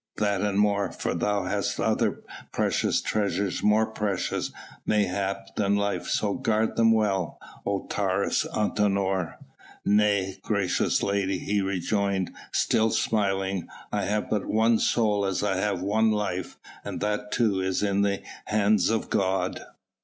[0.17, 4.51] "That and more, for thou hast other precious treasures more precious,
[4.83, 9.35] mayhap, than life; so guard them well, O Taurus Antinor!"
[9.85, 15.83] "Nay, gracious lady," he rejoined, still smiling, "I have but one soul as I have
[15.83, 19.61] one life, and that too is in the hands of God."